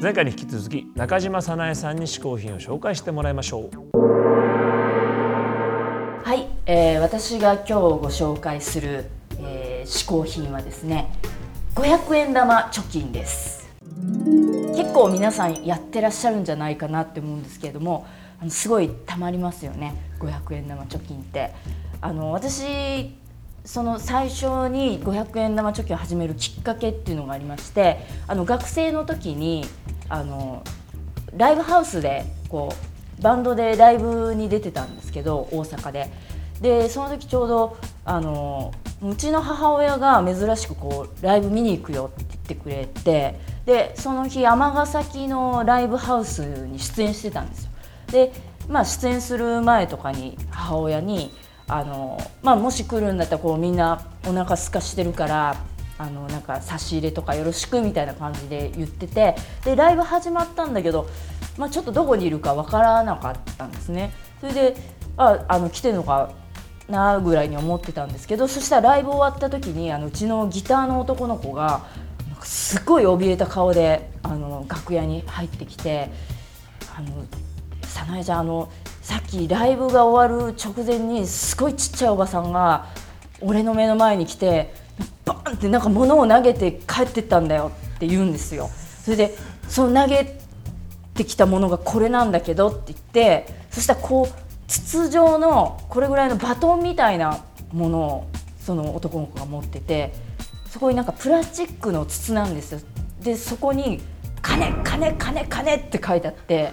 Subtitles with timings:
[0.00, 3.98] 前回に引き続き中島早苗さんに試行品を紹介してもらいましょう。
[6.24, 9.04] はい、えー、私が今日ご紹介する、
[9.40, 11.12] えー、試行品はですね
[11.74, 13.68] 500円玉貯金です。
[14.74, 18.06] 結構皆さんやってらっしゃるんじゃないかなって思うんですけれども
[18.40, 21.52] あのすごいたまりますよね500円玉貯金って。
[22.00, 23.14] あの私
[23.64, 29.64] その最初に500円玉貯金を始めるきっかけっていうのがありましてあの学生の時に
[30.08, 30.62] あの
[31.36, 32.72] ライブハウスでこ
[33.18, 36.10] うバンドでライブに出てたんですけど大阪で。
[36.60, 47.70] でその時ちょうどあのうちの母親が珍しくこうライブ見に行くよって言ってくれてでその日尼崎のライブハウスに出演してたんですよ。
[48.12, 48.32] で
[48.70, 51.32] まあ、出演する前とかに母親に
[51.76, 55.56] あの、まあ、もし来るんだったらこうみんなお腹すかしてるから
[55.98, 61.08] あのなんか差し入れとかよろしくみたいな感じで言っててでライブ始まったんだけど、
[61.58, 64.12] まあ、ちょっとどこにいるかわからなかったんですね。
[64.40, 64.76] それで
[65.16, 66.32] ああの来てるのか
[66.88, 71.84] なぐらいに思ってたんですけどそしたらライブ終わった時にあのうちのギターの男の子が
[72.42, 76.10] すごい怯えた顔であの楽屋に入ってきて
[76.96, 77.08] 「あの
[77.82, 78.68] 早苗ちゃんあの
[79.10, 82.86] さっきライブが終わる直前にすごいちっちゃいおばさんが
[83.40, 84.72] 俺の目の前に来て
[85.24, 88.70] バンってなんか物を投げて帰ってったんだよって言うんですよ。
[89.02, 89.34] それで
[89.68, 90.38] その投げ
[91.14, 94.34] てきたものがこれなんだけどって言ってそしたらこう
[94.68, 98.28] 筒状のこれぐらいのバトンみたいなものを
[98.60, 100.14] その男の子が持ってて
[100.68, 102.80] そこになんかプラスチックの筒なんですよ。
[103.24, 104.00] でそこに
[104.40, 106.72] 「金金金金」って書いてあって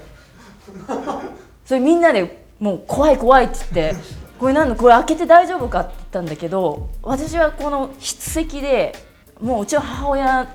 [1.68, 3.94] それみんなでもう怖い怖いっつって
[4.40, 8.96] これなんだこれ開けて大丈夫かって言ったんだけど私はこの筆跡で
[9.42, 10.48] もううちの母親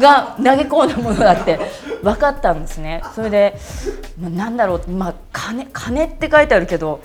[0.00, 1.60] が投げ込んだものだって
[2.02, 3.02] 分かったんですね。
[3.14, 3.56] それで、
[4.20, 7.00] まあ、なんだろう、まあ、金金って書いてあるけど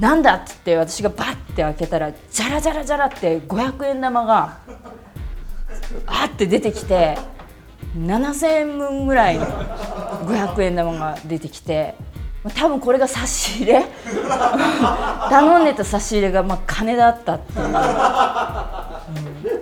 [0.00, 4.58] なんだっつって私がバッて開けたらじゃらじゃらじゃらって500円玉が
[6.06, 7.18] あって出てきて
[7.96, 11.94] 7,000円分ぐらいの500円玉が出てきて
[12.54, 13.84] 多分これが差し入れ？
[15.30, 17.68] 頼んでた差し入れがまあ金だったっていう、う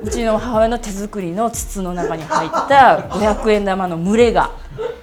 [0.04, 4.50] ん、うちの母親の手作りの筒の中に入った500円玉の群れが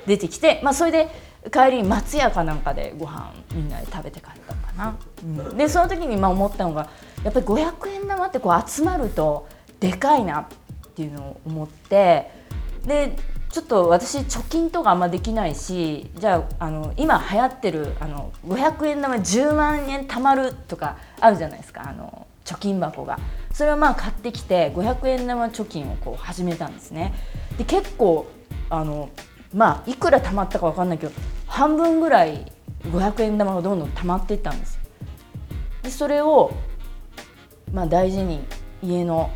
[0.06, 1.10] 出てきて、まあ、それで
[1.52, 4.96] 帰りに松屋かなんかでご飯みんなで食べて帰ったのかな。
[5.24, 6.88] うん、でその時にまあ思ったのが
[7.24, 9.48] やっぱり500円玉ってこう集まると
[9.80, 10.46] でかいなっ
[10.96, 12.32] ていうのを思って
[12.86, 13.16] で
[13.52, 23.20] ちょっと私貯金とかあんまできないしじゃああの今流行ってるあの500円玉10万円貯まるとかあるじゃないですかあの貯金箱が。
[23.54, 27.14] それをまあ買ってきて500円玉貯金をこう始めたんですね。
[27.58, 28.26] で結構
[28.70, 29.10] あの
[29.54, 31.12] まあいくら貯まったか分かんないけど
[31.46, 32.52] 半分ぐらい
[32.86, 34.80] 500円玉がどんどん貯まっていったんです
[35.84, 36.52] でそれを
[37.74, 38.40] まあ大事に
[38.82, 39.30] 家の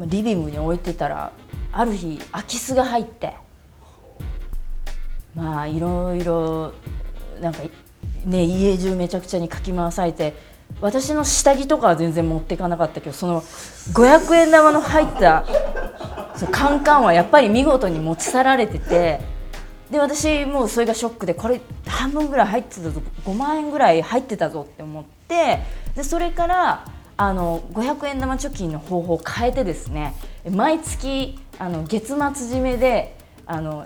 [0.00, 1.32] リビングに置いてたら
[1.72, 3.34] ある日空き巣が入って
[5.34, 6.72] まあいろいろ
[7.40, 7.60] なんか
[8.24, 10.34] ね家中めちゃくちゃにかき回されて
[10.80, 15.44] 私の下着とかは全然持っていかなかったけどその500円玉の入った
[16.36, 19.20] そのカンカンはやっぱり見事に持ち去られてて
[19.90, 25.60] で私もうそれがショックでこれ半分ぐらい入ってたぞ5万円ぐらい入ってたぞって思って
[25.96, 26.84] でそれから
[27.16, 30.14] あの500円玉貯金の方法を変えてですね
[30.48, 33.84] 毎月あの月末締めであの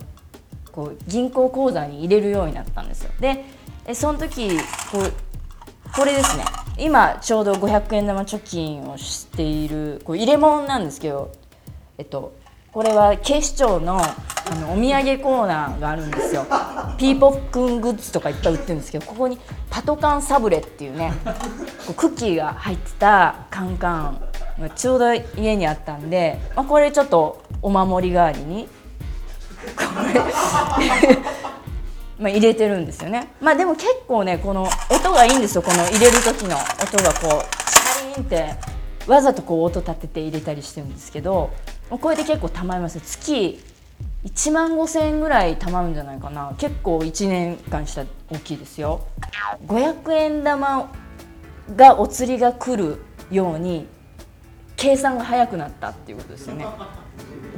[0.70, 3.10] こう銀行口座に入れるようになったんですよ。
[3.18, 3.44] で
[3.94, 4.56] その時
[4.92, 5.12] こう
[5.92, 6.44] これですね
[6.78, 11.32] 今ちょうど500円玉貯金をしているこう入れ物なんですけど、
[11.98, 12.32] えっと、
[12.72, 16.46] これは警視庁のあのお土産コーナーがあるんですよ。
[16.96, 19.38] ピーポックングッズとかいっぱい売ってるんですけどここに
[19.70, 21.32] パトカンサブレっていうねこ
[21.90, 24.28] うクッキーが入ってたカンカン
[24.76, 28.68] ちょうど家にあったんで、まあ、これちょっとお守り代わりに
[29.64, 30.20] これ
[32.18, 33.32] まあ入れてるんですよね。
[33.40, 35.62] まあでも結構ねこの音がいいんですよ。
[35.62, 37.54] この入れる時の音がこう
[38.00, 38.54] チャリンって
[39.06, 41.50] わざとこう音立てて入れたりしてるんですけど
[41.90, 43.00] これで結構たまります。
[43.00, 43.60] 月
[44.24, 46.54] 1万5,000円ぐらいたまるんじゃないかな。
[46.58, 49.00] 結構1年間したら大きいですよ。
[49.66, 50.90] 500円玉
[51.74, 53.86] がお釣りが来るように
[54.76, 56.66] 計算が早くなったっていうことですよね。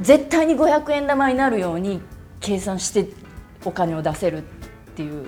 [0.01, 2.01] 絶対に500円玉になるように
[2.39, 3.09] 計算して
[3.65, 4.41] お金を出せるっ
[4.95, 5.25] ていう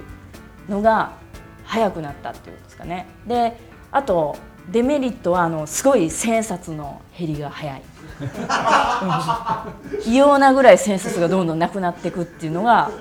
[0.70, 1.14] のが
[1.64, 3.08] 早くなったっていうことですかね。
[3.28, 3.58] で
[3.92, 4.38] あと
[4.72, 7.82] デメリットはあのすごい千円札の減りが早い。
[10.06, 12.92] 異様なぐらい千円札がどんどんなくなっていくっていうのが、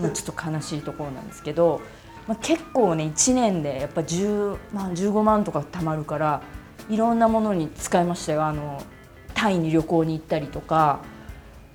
[0.00, 1.80] まあ、ちょっと悲しいところなんですけど、
[2.26, 6.42] まあ、結構ね1年でやっぱ10万15万とか貯まるから
[6.88, 8.44] いろんなものに使いましたよ。
[8.44, 8.82] あの
[9.34, 11.00] タイに旅行に行ったりとか、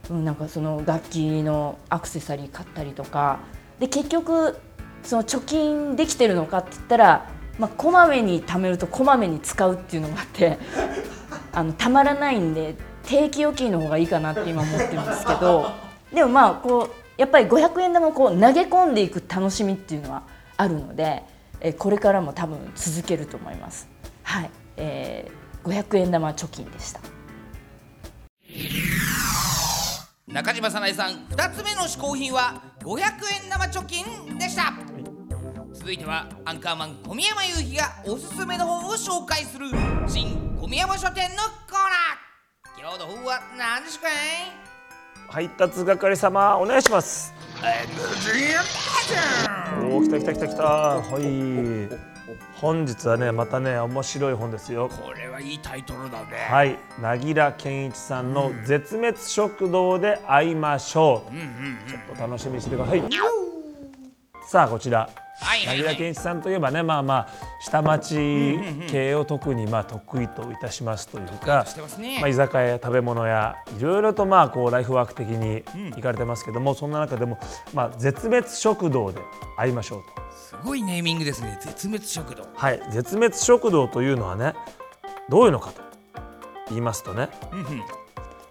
[0.09, 3.39] うん、なんかその楽器のアクセサリー買ったりとか。
[3.79, 4.57] で結局
[5.03, 10.57] その貯金できてるのかって言ったら、まあ、こまめに貯めるとこまめに使うっていうのがあって
[11.53, 15.67] あのたまらないんで定期預金の方がいいかなって今思ってるんですけど。
[16.13, 20.23] でもまあこうやっぱり500円玉をこう投げ込んでいく楽しみっていうのは
[20.57, 21.23] あるので
[21.61, 23.87] えこれからも多分続けると思います。
[24.23, 24.49] はい。
[24.79, 27.01] えー、500円玉貯金でした。
[30.27, 33.01] 中島さなえさん2つ目の嗜好品は500
[33.43, 34.73] 円玉貯金でした。
[35.73, 39.67] 続いてはアンカーマン小宮山雄飛がおすすめの本を紹介する
[40.07, 41.77] 新小宮山書店のコー
[42.77, 42.79] ナー。
[42.79, 44.07] 今日の本は何ですか？
[44.07, 44.11] い
[45.29, 47.33] 配達係様お願いします。
[49.81, 50.63] おお来た来た来た来た。
[50.63, 52.18] はい
[52.55, 54.89] 本日はねまたね面白い本ですよ。
[54.89, 56.47] これはいいタイトルだね。
[56.49, 56.77] はい。
[57.01, 61.31] 凪良健一さんの「絶滅食堂で会いましょう」
[61.89, 63.03] ちょっと楽しみにしてください。
[64.47, 65.09] さあこちら
[65.41, 67.27] はいはい健一さんといえばねまあまあ
[67.61, 68.59] 下町
[68.89, 72.19] 系を特にまあ得意といたしますというかしてますね。
[72.19, 75.63] まあ、居酒屋や食べ物やいろいろとまあこうライフワーク的に
[75.95, 77.39] 行かれてますけども、そんな中でも、
[77.73, 79.21] まあ、絶滅食堂で
[79.57, 80.21] 会いましょうと。
[80.35, 81.57] すごいネーミングですね。
[81.61, 82.47] 絶滅食堂。
[82.53, 84.53] はい、絶滅食堂というのはね
[85.29, 85.81] どういうのかと
[86.69, 87.29] 言いますとね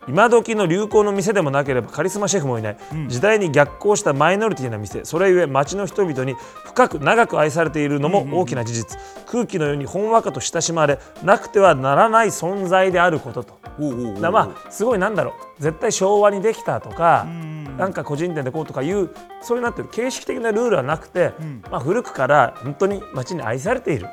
[0.09, 2.77] 今時の流行の店でもなければカリスマシェフもいない、
[3.09, 5.05] 時代に逆行したマイノリティな店。
[5.05, 6.35] それゆえ町の人々に
[6.65, 13.59] 深く長く愛されているのも大きな事実、空気のようにほんわかと親しまれなくてはならない存在であることと。
[14.21, 15.63] だまあすごいなんだろう。
[15.63, 17.27] 絶対昭和にできたとか、
[17.77, 21.33] なんか個人店でこうとかいうそういうなってる形式的なルールはなくて、
[21.71, 24.09] まあ、古くから本当に町に愛されている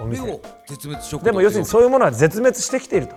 [0.00, 3.14] お店、でも絶滅食堂でも要するにそういうものは絶滅してきていると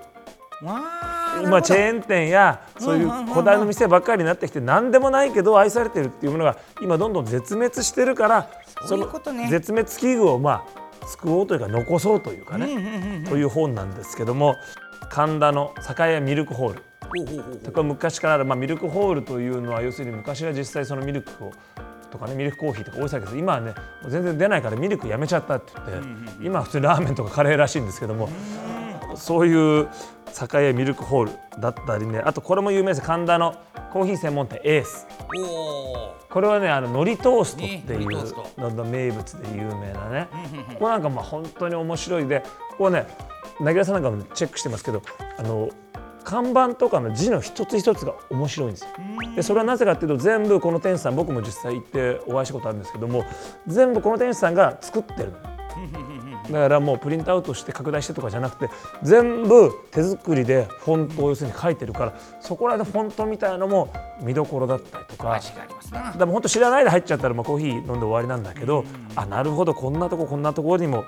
[1.44, 8.50] 今チェーン店やそういう古代の店ばっかりになってきて何でもないけど愛されているっていうものが今どんどん絶滅してるから
[8.88, 9.48] そういうことね。
[9.50, 14.56] 絶滅危惧をまあ救おうというか残そうというかねという本なんですけども
[15.10, 16.84] 神田の栄屋ミルクホール。
[17.10, 21.52] これは昔からある、まあ、ミルクホールというのは要するに昔は実際そのミルクを
[22.12, 23.20] とかねミルクコーヒーとか多いです。
[23.20, 23.74] けど今はね
[24.08, 28.30] 全然出ないからミルクやめちゃったって言って、今は普通にラーメンとかカレーらしいんですけども、
[29.20, 29.90] そういう
[30.54, 31.32] 栄屋ミルクホール
[31.62, 32.20] だったりね。
[32.20, 33.02] あとこれも有名です。
[33.02, 33.56] 神田の
[33.92, 35.08] コーヒー専門店エース。
[35.38, 40.28] おこれはねあの海苔トーストっていう名物で有名なね。
[40.74, 43.08] ここなんかまあ本当に面白いでここね
[43.60, 45.02] 凪良さんなんかもチェックしてますけど
[45.38, 45.70] あの
[46.24, 48.90] 看板とかの字の一つ一つが面白いんですよ。
[49.36, 53.26] でそれはなぜかっていうと全部この店主さん僕も実際行ってお会いしたことあるんですけども
[53.66, 55.38] 全部この店主さんが作ってるの。
[56.52, 58.74] だからもうプリントアウトして拡大してとかじゃなくて
[59.04, 68.86] 全部手作りでフォントを要するに書いてるからそこらでフォントみたいのも見どころだったりとか味がありますなでも本当知らないで入っちゃったらまあコーヒー飲んで終わりなんだけど、
[69.16, 71.04] あなるほどこんなとここんなところにも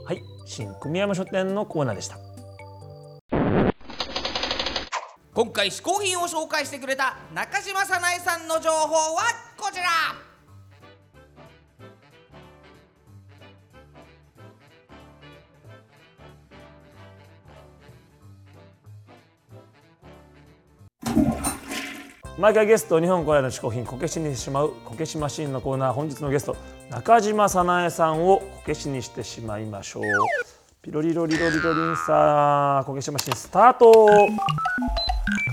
[0.05, 2.19] はい、新組山書店のコーナーでした。
[5.33, 9.23] 今回試行品を紹介してくれた中島さなえさんの情報は
[9.57, 9.85] こちら
[22.39, 26.57] 毎回ゲスト日本古来の嗜好品こけしにしてしまうこけしマシーンのコーナー本日のゲスト
[26.91, 30.03] 中島早苗さんをこけしにしてしまいましょう。
[30.81, 33.93] ピロリロリロリロリンさあこけしマシーンスタート。
[33.93, 34.31] 中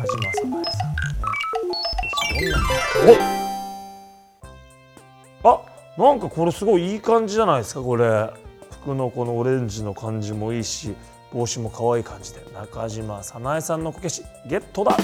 [0.07, 0.88] 島早苗さ
[3.03, 3.19] んね
[5.43, 5.62] おあ
[5.98, 8.29] なんかこれすごいいい感じじゃないですかこれ。
[8.71, 10.95] 服のこのオレンジの感じもいいし
[11.33, 12.39] 帽子も可愛い感じで。
[12.53, 14.95] 中島早苗さんのこけしゲットだ。